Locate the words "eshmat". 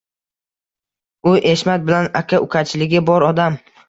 1.49-1.85